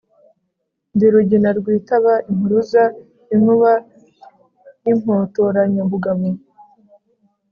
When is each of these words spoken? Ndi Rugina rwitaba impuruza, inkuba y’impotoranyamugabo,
Ndi 0.95 1.05
Rugina 1.13 1.49
rwitaba 1.59 2.13
impuruza, 2.31 2.83
inkuba 3.35 3.71
y’impotoranyamugabo, 4.85 6.27